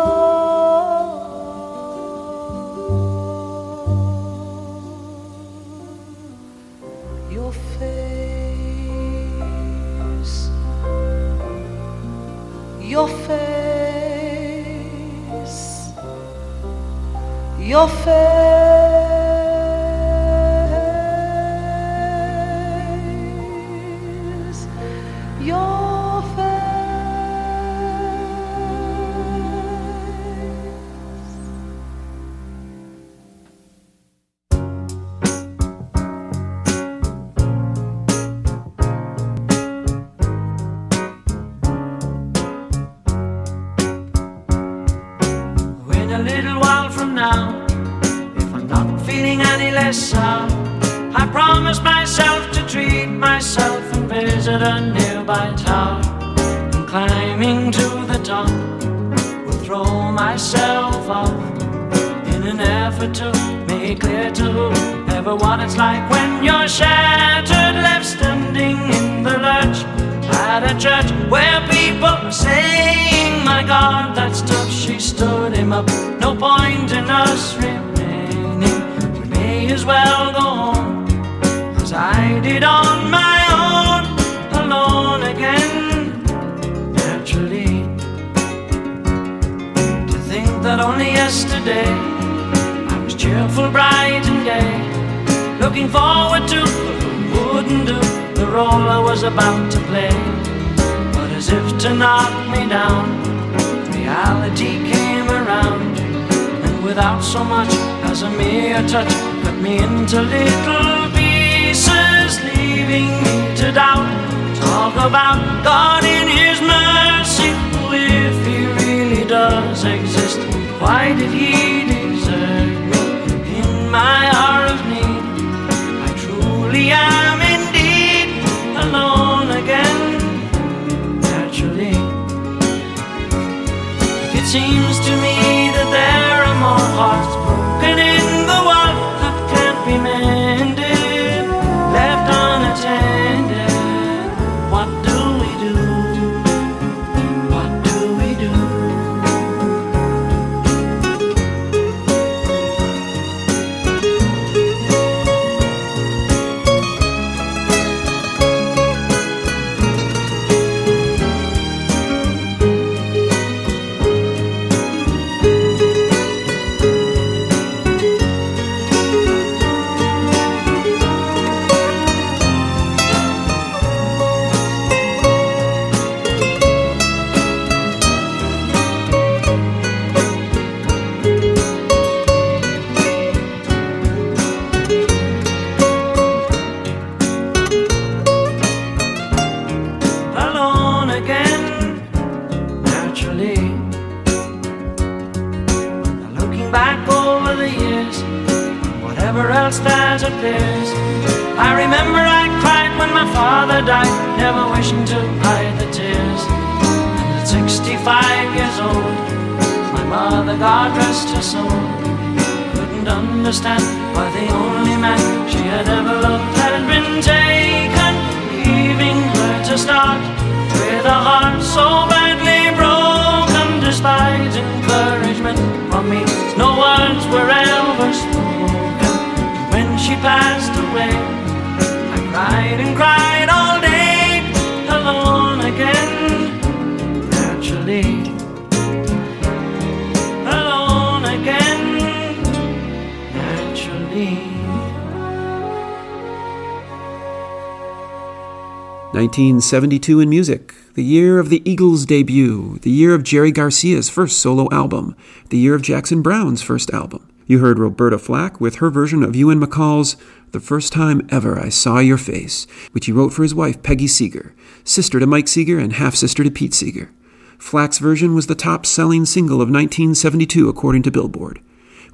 [249.38, 254.40] 1972 in music, the year of the Eagles' debut, the year of Jerry Garcia's first
[254.40, 255.14] solo album,
[255.50, 257.24] the year of Jackson Browne's first album.
[257.46, 260.16] You heard Roberta Flack with her version of Ewan MacColl's
[260.50, 264.08] The First Time Ever I Saw Your Face, which he wrote for his wife Peggy
[264.08, 267.12] Seeger, sister to Mike Seeger and half sister to Pete Seeger.
[267.58, 271.60] Flack's version was the top selling single of 1972 according to Billboard.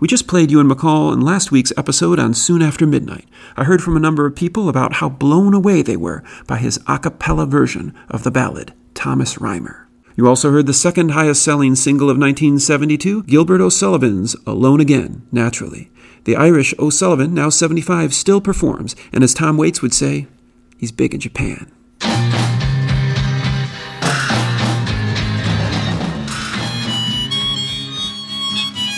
[0.05, 3.24] We just played Ewan MacColl in last week's episode on Soon After Midnight.
[3.57, 6.78] I heard from a number of people about how blown away they were by his
[6.86, 9.88] a cappella version of the ballad, Thomas Rhymer.
[10.14, 15.90] You also heard the second highest selling single of 1972, Gilbert O'Sullivan's Alone Again, naturally.
[16.24, 20.26] The Irish O'Sullivan, now 75, still performs, and as Tom Waits would say,
[20.76, 21.72] he's big in Japan.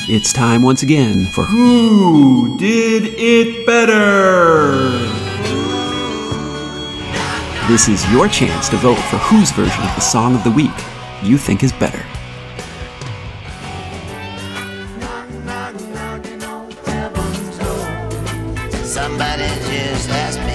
[0.09, 5.01] It's time once again for Who Did It Better?
[7.67, 10.71] This is your chance to vote for whose version of the song of the week
[11.25, 12.05] you think is better.
[18.85, 20.55] Somebody just asked me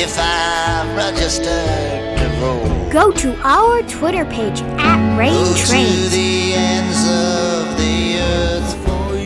[0.00, 2.90] if I'm registered to vote.
[2.90, 5.52] Go to our Twitter page at Rain Go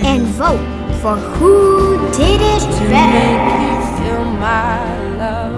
[0.04, 4.02] and vote for who did it better.
[4.02, 5.54] feel my love.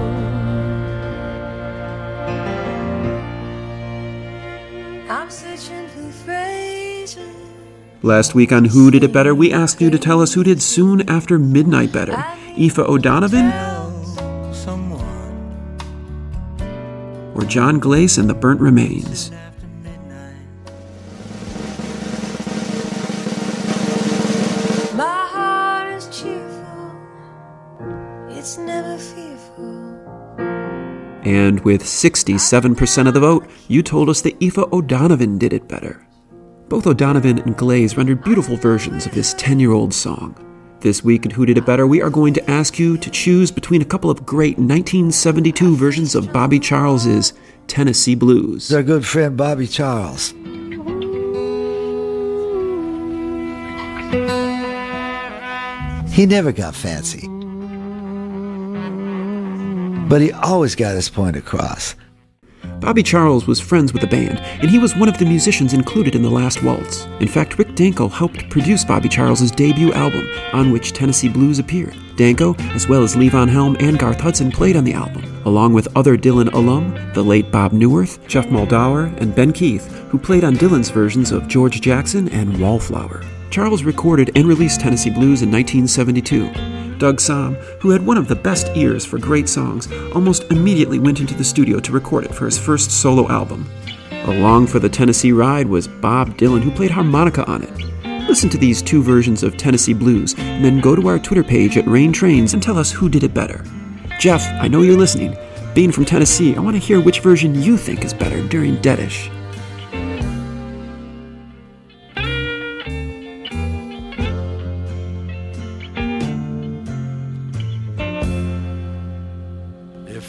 [5.11, 7.19] I'm searching for phrases.
[8.03, 10.63] Last week on Who Did It Better, we asked you to tell us who did
[10.63, 12.13] Soon After Midnight better
[12.57, 13.71] Aoife O'Donovan
[17.35, 19.31] or John Glaze and the Burnt Remains.
[31.31, 36.05] And with 67% of the vote, you told us that Aoife O'Donovan did it better.
[36.69, 40.35] Both O'Donovan and Glaze rendered beautiful versions of this 10 year old song.
[40.81, 43.53] This week at Who Did It Better, we are going to ask you to choose
[43.53, 47.33] between a couple of great 1972 versions of Bobby Charles's
[47.69, 48.73] Tennessee Blues.
[48.73, 50.33] Our good friend Bobby Charles.
[56.13, 57.30] He never got fancy.
[60.11, 61.95] But he always got his point across.
[62.81, 66.17] Bobby Charles was friends with the band, and he was one of the musicians included
[66.17, 67.05] in The Last Waltz.
[67.21, 71.97] In fact, Rick Danko helped produce Bobby Charles's debut album, on which Tennessee Blues appeared.
[72.17, 75.87] Danko, as well as Levon Helm and Garth Hudson, played on the album, along with
[75.97, 80.57] other Dylan alum, the late Bob Neuwirth, Geoff Muldaur, and Ben Keith, who played on
[80.57, 83.23] Dylan's versions of George Jackson and Wallflower.
[83.51, 86.90] Charles recorded and released Tennessee Blues in 1972.
[87.01, 91.19] Doug Sahm, who had one of the best ears for great songs, almost immediately went
[91.19, 93.69] into the studio to record it for his first solo album.
[94.25, 98.29] Along for the Tennessee ride was Bob Dylan, who played harmonica on it.
[98.29, 101.79] Listen to these two versions of Tennessee Blues, and then go to our Twitter page
[101.79, 103.65] at Rain Trains and tell us who did it better.
[104.21, 105.37] Jeff, I know you're listening.
[105.75, 109.35] Being from Tennessee, I want to hear which version you think is better during Deadish.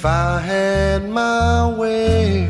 [0.02, 2.50] If I had my way,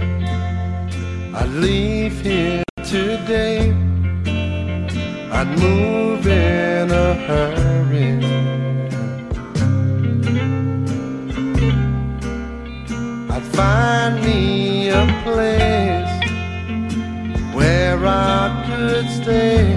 [1.35, 3.71] I'd leave here today.
[5.33, 8.13] I'd move in a hurry.
[13.29, 16.15] I'd find me a place
[17.53, 19.73] where I could stay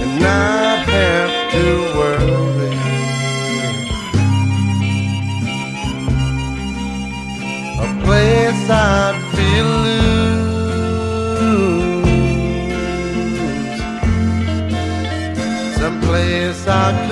[0.00, 1.64] and not have to
[1.96, 2.57] worry.
[16.70, 17.07] I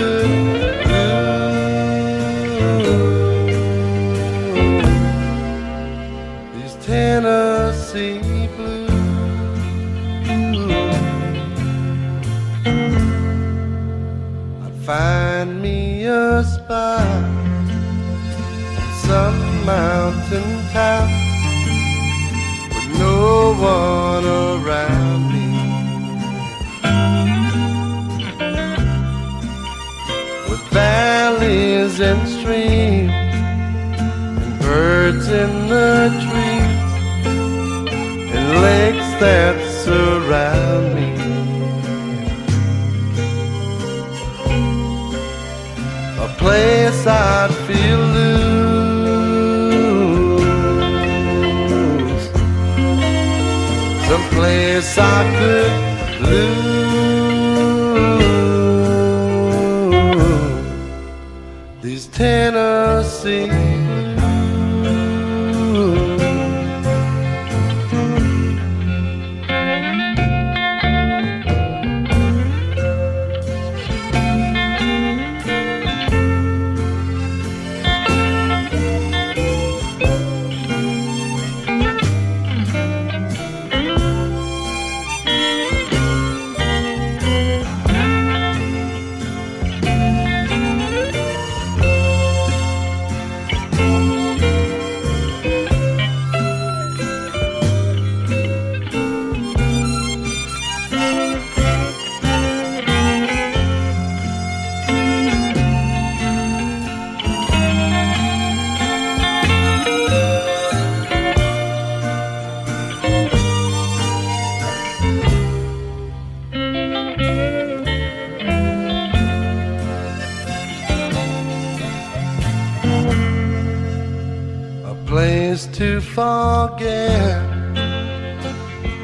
[126.16, 127.42] forget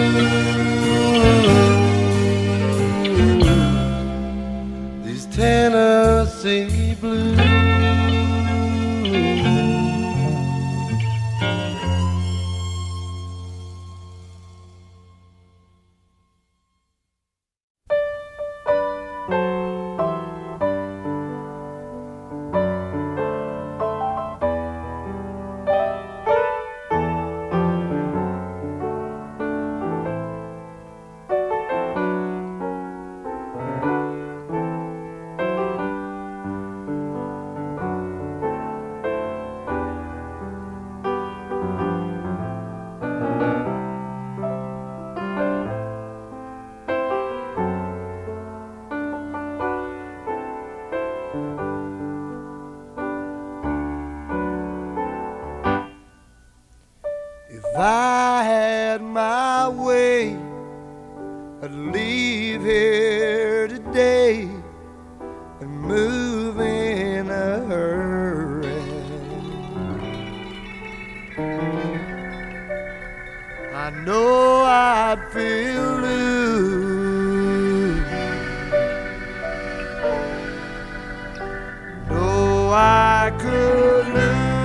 [82.73, 84.61] I could lose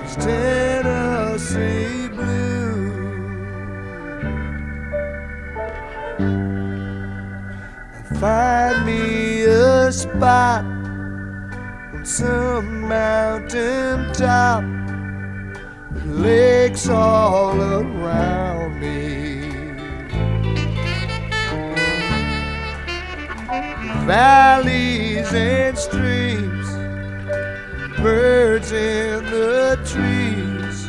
[0.00, 3.00] these Tennessee blues.
[8.20, 14.62] Find me a spot on some mountain top
[16.04, 18.29] lakes all around
[24.06, 26.68] Valleys and streams,
[27.98, 30.88] birds in the trees,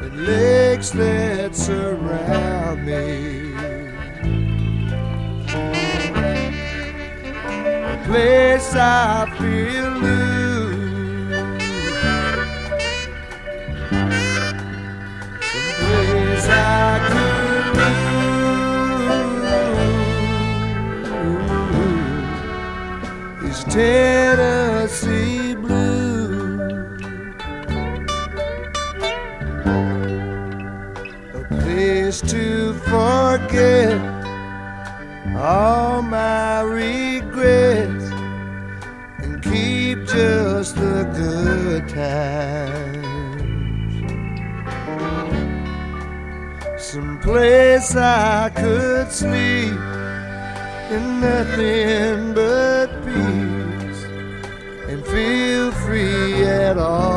[0.00, 3.52] and lakes that surround me.
[7.84, 9.97] A place I feel
[23.70, 26.58] Tennessee blue.
[31.34, 34.00] A place to forget
[35.36, 38.04] all my regrets
[39.18, 43.08] and keep just the good times.
[46.82, 49.78] Some place I could sleep
[50.90, 52.27] in nothing
[56.68, 57.07] at all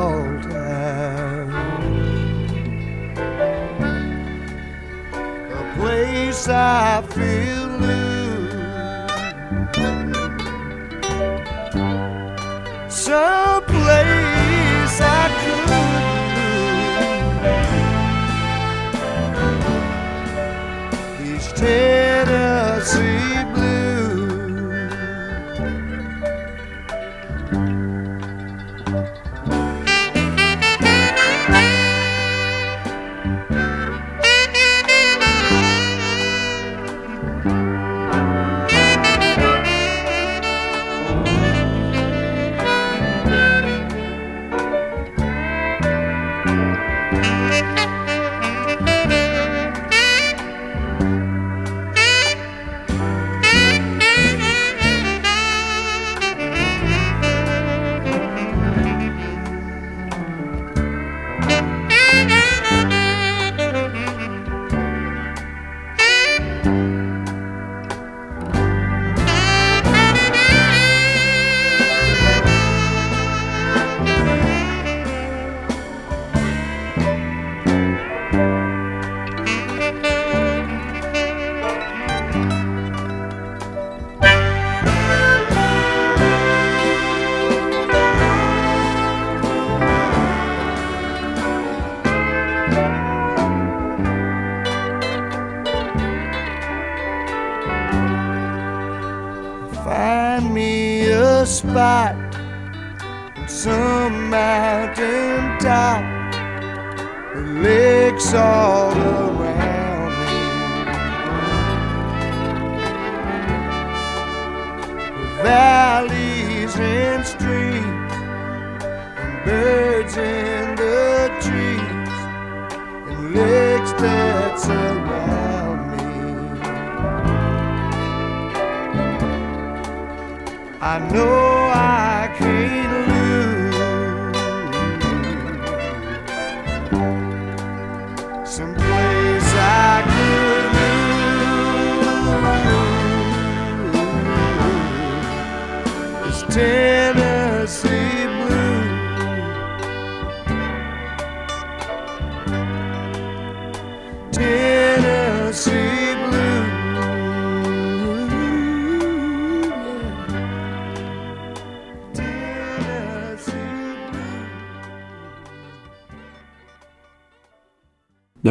[51.02, 51.31] Find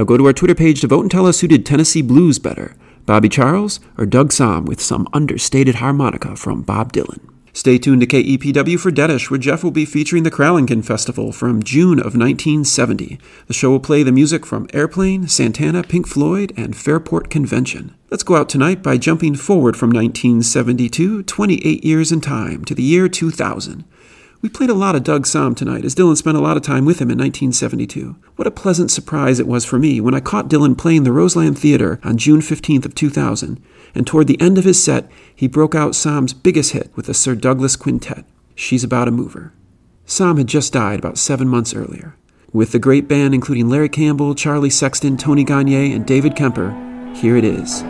[0.01, 2.39] Now go to our Twitter page to vote and tell us who did Tennessee Blues
[2.39, 2.75] better,
[3.05, 7.29] Bobby Charles or Doug Sahm with some understated harmonica from Bob Dylan.
[7.53, 11.63] Stay tuned to KEPW for Deadish, where Jeff will be featuring the Kralingen Festival from
[11.63, 13.19] June of 1970.
[13.47, 17.95] The show will play the music from Airplane, Santana, Pink Floyd, and Fairport Convention.
[18.11, 22.83] Let's go out tonight by jumping forward from 1972, 28 years in time, to the
[22.83, 23.85] year 2000.
[24.43, 26.87] We played a lot of Doug Sahm tonight, as Dylan spent a lot of time
[26.87, 28.17] with him in 1972.
[28.37, 31.59] What a pleasant surprise it was for me when I caught Dylan playing the Roseland
[31.59, 33.63] Theater on June 15th of 2000,
[33.95, 37.13] and toward the end of his set, he broke out Sahm's biggest hit with the
[37.13, 39.53] Sir Douglas Quintet, She's About a Mover.
[40.07, 42.17] Somm had just died about seven months earlier.
[42.51, 46.71] With the great band including Larry Campbell, Charlie Sexton, Tony Garnier, and David Kemper,
[47.15, 47.83] here it is.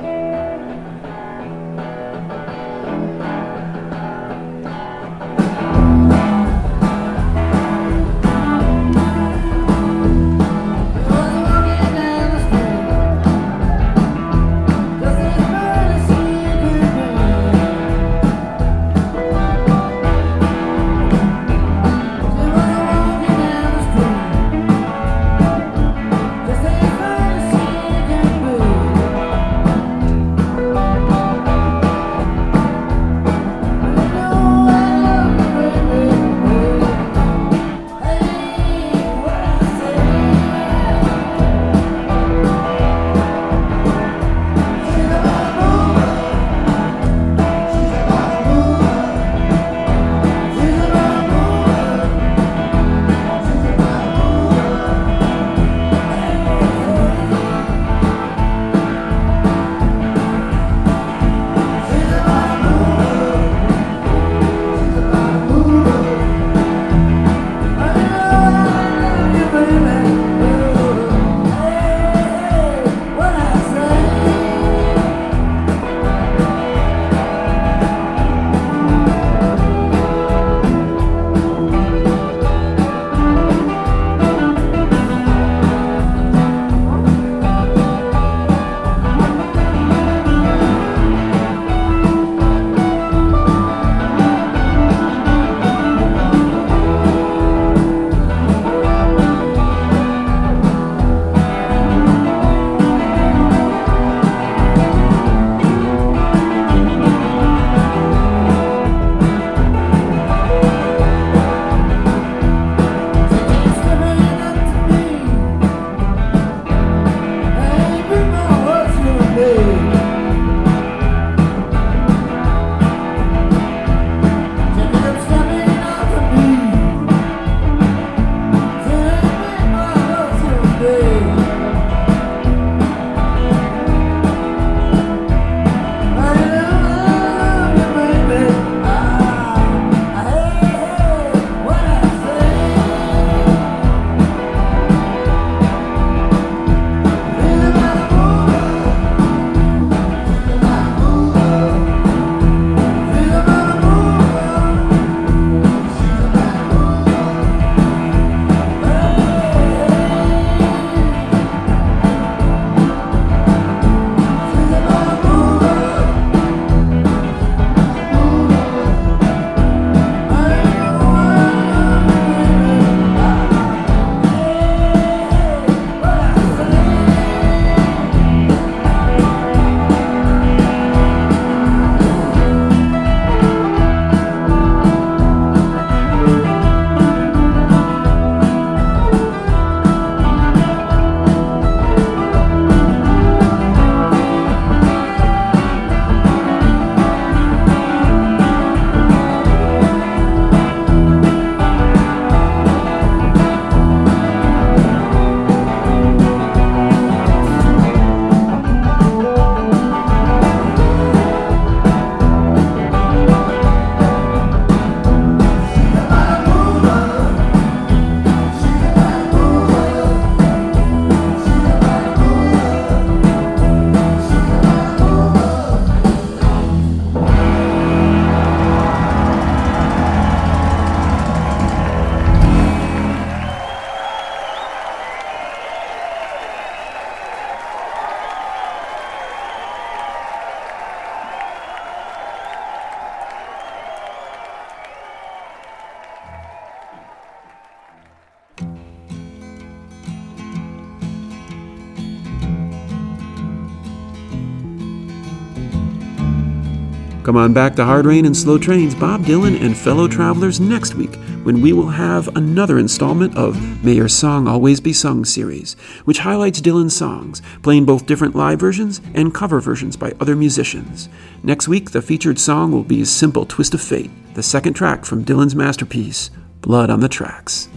[257.31, 260.97] Come on back to Hard Rain and Slow Trains, Bob Dylan and fellow travelers next
[260.97, 265.74] week when we will have another installment of May Your Song Always Be Sung series,
[266.07, 271.09] which highlights Dylan's songs, playing both different live versions and cover versions by other musicians.
[271.44, 275.24] Next week, the featured song will be Simple Twist of Fate, the second track from
[275.24, 276.32] Dylan's masterpiece,
[276.62, 277.69] Blood on the Tracks.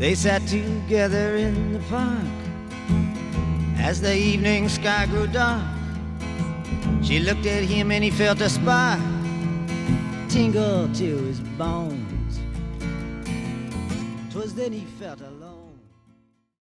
[0.00, 2.26] They sat together in the park
[3.76, 5.79] as the evening sky grew dark.
[7.10, 9.00] She looked at him and he felt a spark
[10.28, 12.38] tingle to his bones.
[14.30, 15.39] 'Twas then he felt alone.